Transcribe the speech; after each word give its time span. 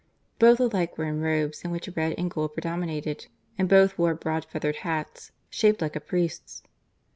Both 0.39 0.59
alike 0.59 0.97
were 0.97 1.05
in 1.05 1.21
robes 1.21 1.61
in 1.63 1.69
which 1.69 1.87
red 1.95 2.15
and 2.17 2.31
gold 2.31 2.53
predominated; 2.55 3.27
and 3.55 3.69
both 3.69 3.99
wore 3.99 4.15
broad 4.15 4.45
feathered 4.45 4.77
hats, 4.77 5.31
shaped 5.51 5.79
like 5.79 5.95
a 5.95 5.99
priest's. 6.01 6.63